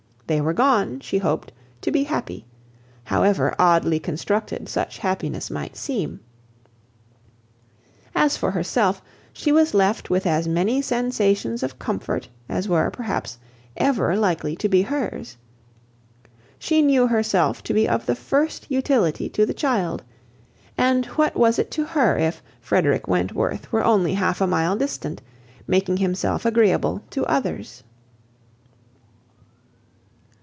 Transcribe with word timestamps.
They 0.27 0.39
were 0.39 0.53
gone, 0.53 1.01
she 1.01 1.17
hoped, 1.17 1.51
to 1.81 1.91
be 1.91 2.05
happy, 2.05 2.45
however 3.03 3.53
oddly 3.59 3.99
constructed 3.99 4.69
such 4.69 4.99
happiness 4.99 5.49
might 5.51 5.75
seem; 5.75 6.21
as 8.15 8.37
for 8.37 8.51
herself, 8.51 9.01
she 9.33 9.51
was 9.51 9.73
left 9.73 10.09
with 10.09 10.25
as 10.25 10.47
many 10.47 10.81
sensations 10.81 11.63
of 11.63 11.77
comfort, 11.79 12.29
as 12.47 12.69
were, 12.69 12.89
perhaps, 12.91 13.39
ever 13.75 14.15
likely 14.15 14.55
to 14.55 14.69
be 14.69 14.83
hers. 14.83 15.35
She 16.57 16.81
knew 16.81 17.07
herself 17.07 17.61
to 17.63 17.73
be 17.73 17.85
of 17.85 18.05
the 18.05 18.15
first 18.15 18.71
utility 18.71 19.27
to 19.31 19.45
the 19.45 19.53
child; 19.53 20.01
and 20.77 21.07
what 21.07 21.35
was 21.35 21.59
it 21.59 21.69
to 21.71 21.83
her 21.83 22.17
if 22.17 22.41
Frederick 22.61 23.05
Wentworth 23.05 23.69
were 23.69 23.83
only 23.83 24.13
half 24.13 24.39
a 24.39 24.47
mile 24.47 24.77
distant, 24.77 25.21
making 25.67 25.97
himself 25.97 26.45
agreeable 26.45 27.03
to 27.09 27.25
others? 27.25 27.83